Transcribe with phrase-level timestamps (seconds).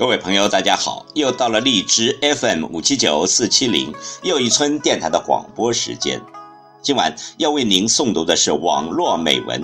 [0.00, 1.04] 各位朋友，大家好！
[1.12, 6.18] 又到了荔枝 FM 五七九四七零又一村电台的广播时间。
[6.80, 9.62] 今晚要为您诵读的是网络美文。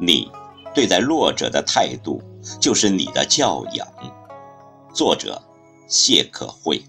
[0.00, 0.32] 你
[0.74, 2.22] 对待弱者的态度，
[2.58, 3.86] 就是你的教养。
[4.94, 5.38] 作者：
[5.86, 6.82] 谢可慧。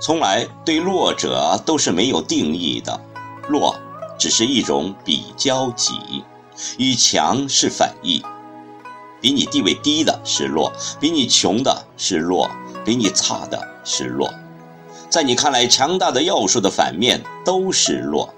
[0.00, 2.98] 从来对弱者都是没有定义的，
[3.46, 3.78] 弱
[4.18, 6.24] 只是一种比较级，
[6.78, 8.24] 与强是反义。
[9.22, 10.70] 比你地位低的是弱，
[11.00, 12.50] 比你穷的是弱，
[12.84, 14.28] 比你差的是弱。
[15.08, 18.28] 在你看来强大的要素的反面都是弱。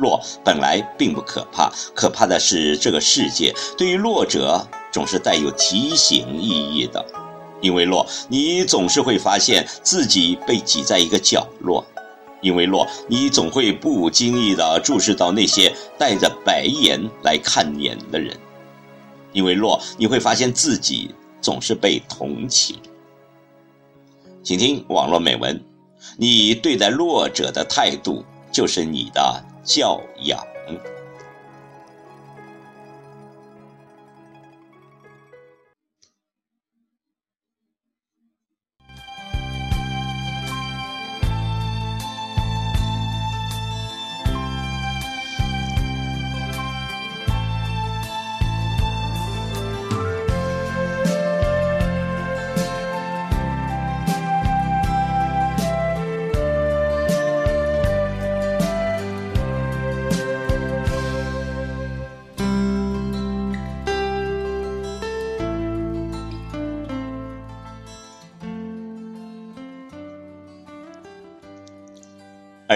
[0.00, 7.04] 弱本来并不可怕，可怕的是这个世界对于弱者总是带有提醒意义的。
[7.60, 11.82] 因为弱，你总是会发现自己被挤在一个角落；
[12.40, 18.38] 因为弱，你总会不经意地注视到那些带着白眼来看你的人。
[19.38, 22.76] 因为弱，你会发现自己总是被同情。
[24.42, 25.62] 请听网络美文：
[26.16, 30.44] 你对待弱者的态度，就是你的教养。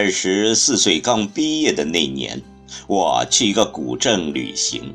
[0.02, 2.42] 二十四岁刚毕业的那年，
[2.88, 4.92] 我去一个古镇旅行。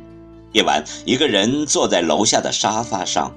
[0.51, 3.34] 夜晚，一个人坐在楼下的沙发上，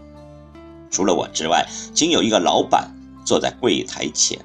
[0.91, 1.65] 除了我之外，
[1.95, 2.93] 仅有一个老板
[3.25, 4.37] 坐在柜台前。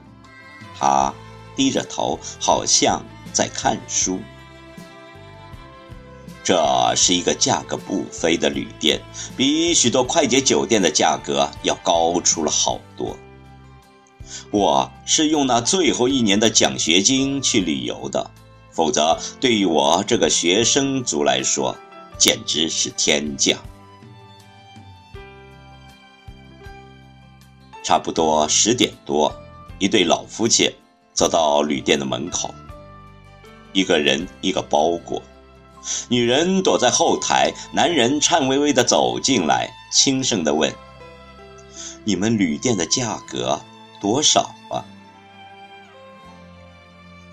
[0.78, 1.12] 他
[1.56, 3.03] 低着头，好像
[3.34, 4.19] 在看书。
[6.44, 9.02] 这是一个价格不菲的旅店，
[9.35, 13.18] 比许多快捷酒店的价格要高出了好多。
[14.52, 18.31] 我是用那最后一年的奖学金去旅游的，
[18.72, 21.75] 否则对于我这个学生族来说，
[22.18, 23.58] 简直是天价。
[27.84, 29.31] 差不多十点多，
[29.78, 30.74] 一对老夫妻
[31.14, 32.53] 走到旅店的门口，
[33.74, 35.22] 一个人一个包裹，
[36.09, 40.74] 女人躲在后台，男人颤巍巍地走进来，轻声地问
[42.03, 43.62] ：“你们旅店的价格？”
[44.06, 44.86] 多少啊？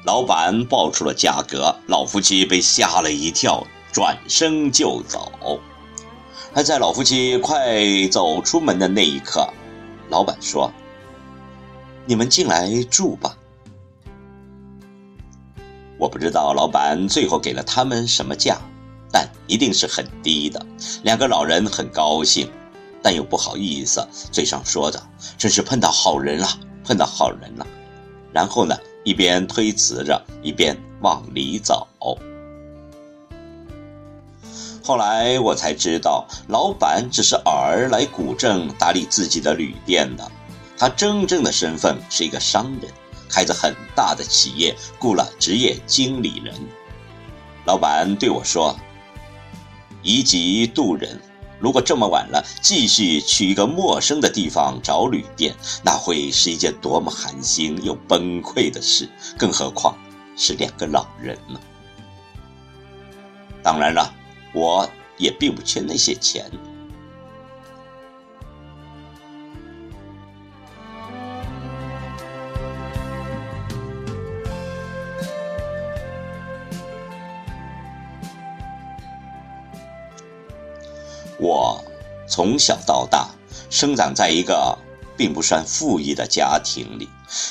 [0.04, 5.60] 老板报出了价格，老夫妻被吓了一跳，转身就走。
[6.54, 9.46] 还在老夫妻快走出门的那一刻，
[10.08, 10.72] 老板说
[12.08, 13.36] ：“你们进来住吧。”
[16.00, 18.58] 我不知道老板最后给了他们什么价，
[19.12, 20.64] 但一定是很低的。
[21.02, 22.50] 两个老人很高兴。
[23.02, 25.02] 但又不好意思，嘴上说着
[25.36, 26.48] ：“真是碰到好人了，
[26.84, 27.66] 碰到好人了。”
[28.32, 31.86] 然后呢，一边推辞着，一边往里走。
[34.84, 40.30] 后来我才知道，老板只是偶尔来古镇打理自己的旅店的，
[40.78, 42.90] 他真正的身份是一个商人，
[43.28, 46.54] 开着很大的企业，雇了职业经理人。
[47.64, 48.76] 老板对我说
[50.02, 51.20] ：“以己度人。”
[51.62, 55.54] 如果这么晚了，继续去一个陌生的地方找旅店，
[55.84, 59.08] 那会是一件多么寒心又崩溃的事！
[59.38, 59.96] 更何况
[60.36, 61.60] 是两个老人呢？
[63.62, 64.12] 当然了，
[64.52, 66.50] 我也并不缺那些钱。
[81.42, 81.84] 我
[82.28, 83.28] 从小到大
[83.68, 84.78] 生长在一个
[85.16, 87.08] 并不算富裕的家庭里，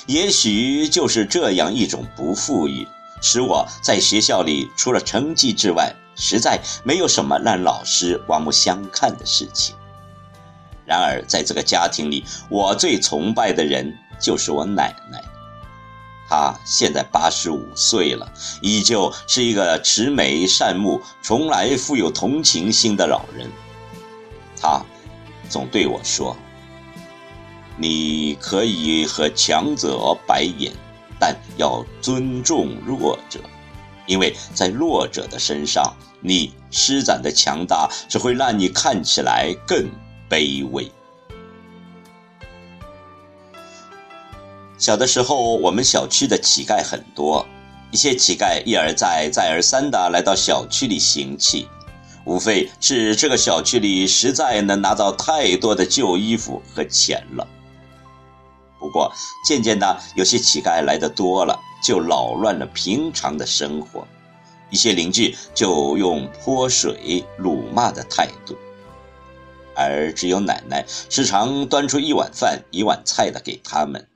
[0.08, 2.88] 也许就是这样一种不富裕，
[3.22, 9.76] 使我在学校里除了成绩之外，实在没有什么让老师刮目相看的事情。
[10.86, 15.22] 然而，在这个家庭里，我最崇拜的人就是我奶奶。
[16.30, 23.50] 她现在八十五岁了，依旧是一个慈眉善目、从来富有同情心的老人。
[24.62, 24.84] 他
[25.50, 26.38] 总对我说
[27.78, 30.72] ：“你可以和强者白眼，
[31.20, 33.40] 但要尊重弱者，
[34.06, 39.90] 因为在弱者的身上，你施展的强大只会让你看起来更
[40.30, 40.92] 卑微。”
[44.78, 47.46] 小的时候，我们小区的乞丐很多，
[47.92, 51.68] 一些乞丐一而再、再而三地来到小区里行乞，
[52.26, 57.48] 无非是这个小区里实在能拿到太多的旧衣服和钱了。
[58.80, 59.14] 不过，
[59.46, 64.08] 渐渐的，有些乞丐来的多了，就扰乱了平常的生活，
[64.70, 68.58] 一些邻居就用泼水、辱骂的态度，
[69.76, 74.08] 而只有奶奶时常端出一碗饭、一碗菜的给他们。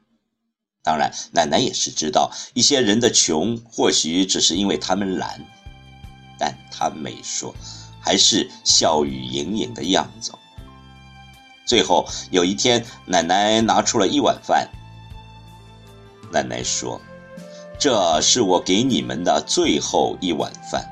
[0.84, 5.46] 当然，奶奶也是知道一些人的穷，或许只是因为他们懒，
[6.40, 7.54] 但她没说，
[8.06, 10.32] 还是笑语盈盈的样子。
[11.66, 14.70] 最后有一天，奶奶拿出了一碗饭。
[16.32, 17.02] 奶奶说
[17.80, 20.86] ：“这是我给你们的最后一碗饭，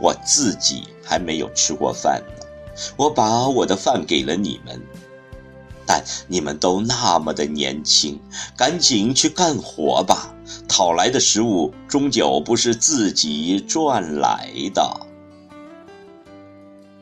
[0.00, 2.46] 我自己还没有吃过饭呢。
[2.96, 4.80] 我把我的饭给了你们。”
[5.88, 8.20] 但你们都那么的年轻，
[8.56, 10.34] 赶紧去干活吧！
[10.66, 15.05] 讨来的食物终究不是自己赚来的。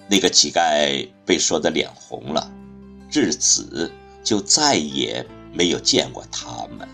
[0.09, 2.51] 那个乞丐被说得脸红了，
[3.11, 3.91] 至此
[4.23, 6.89] 就再也没有见过他们。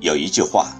[0.00, 0.76] 有一句话：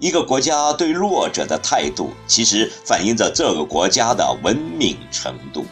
[0.00, 5.64] 一个国家对弱者的态度，其实反映着这个国家的文明程度。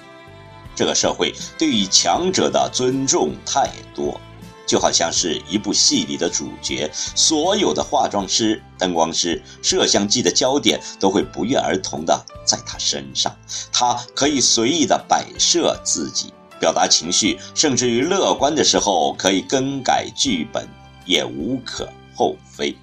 [0.74, 4.18] 这个社会对于强者的尊重太多，
[4.66, 13.36] 就好像是一部戏里的主角，所有的化妆师、灯光师、摄像机的焦点都会不约而同的在他身上，
[13.72, 20.68] 他可以随意的摆设自己，表达情绪，甚至于乐观的时候可以更改剧本，
[21.06, 22.76] 也无可厚非。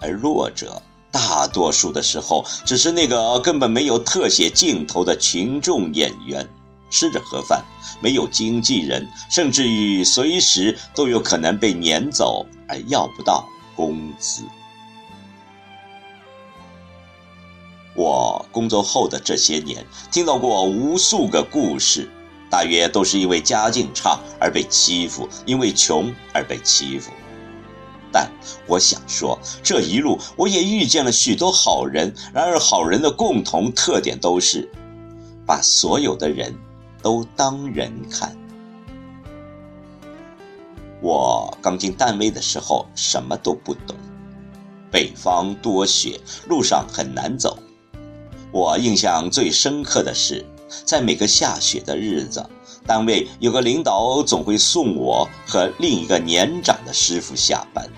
[0.00, 0.80] 而弱者。
[1.14, 6.48] 大多数的时候，只是那个根本没有特写镜头的群众演员，
[6.92, 7.64] 吃着盒饭，
[8.00, 14.44] 没有经纪人，甚至于随时都有可能被撵走，而要不到工资。
[17.96, 22.10] 我工作后的这些年，听到过无数个故事，
[22.50, 27.10] 大约都是因为家境差而被欺负，因为穷而被欺负。
[28.12, 28.30] 但
[28.66, 32.14] 我想说，这一路我也遇见了许多好人。
[32.34, 34.70] 然而，好人的共同特点都是
[35.46, 36.54] 把所有的人
[37.02, 38.36] 都当人看。
[41.00, 43.96] 我刚进单位的时候，什么都不懂。
[44.90, 47.58] 北方多雪，路上很难走。
[48.52, 50.44] 我印象最深刻的是，
[50.84, 52.48] 在每个下雪的日子，
[52.86, 57.88] 单位有个领导总会送我和另一个年长的师傅下班。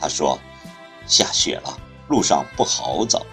[0.00, 0.38] 他说
[1.06, 1.78] ：“下雪了，
[2.08, 3.24] 路上不好走。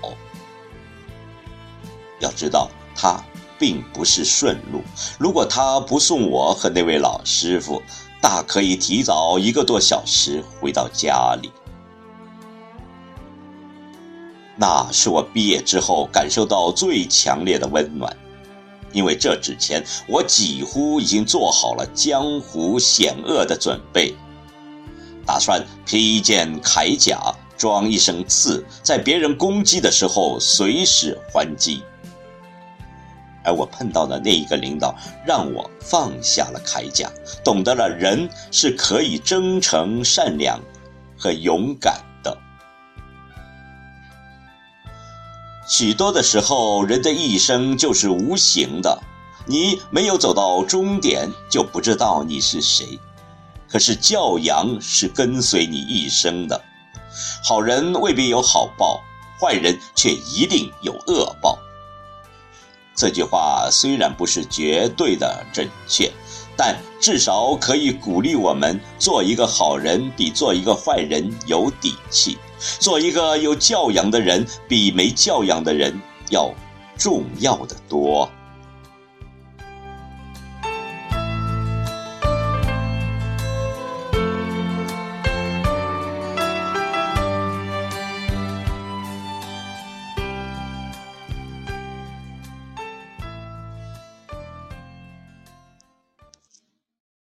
[2.20, 3.24] 要知道，他
[3.60, 4.82] 并不是顺路。
[5.20, 7.82] 如果他不送我和那位老师傅，
[8.22, 11.52] 大可以提早一个多小时回到家里。
[14.56, 18.16] 那是我毕业之后感受到最强烈的温暖，
[18.92, 24.16] 因为这之前我几乎已经做好了江湖险恶的准备。”
[25.26, 27.22] 打算披一件铠甲，
[27.56, 31.84] 装一身刺，在别人攻击的时候随时还击。
[33.50, 37.12] 而我碰到的那一个领导，让我放下了铠甲，
[37.44, 40.62] 懂得了人是可以真诚、善良
[41.18, 42.38] 和勇敢的。
[45.68, 49.02] 许多的时候，人的一生就是无形的，
[49.48, 53.00] 你没有走到终点，就不知道你是谁。
[53.68, 56.62] 可是教养是跟随你一生的，
[57.44, 59.02] 好人未必有好报，
[59.42, 61.58] 坏人却一定有恶报。
[63.00, 66.12] 这句话虽然不是绝对的准确，
[66.58, 72.36] 但至少可以鼓励我们做一个好人，比做一个坏人有底气；
[72.78, 75.98] 做一个有教养的人，比没教养的人
[76.30, 76.54] 要
[76.98, 78.30] 重要的多。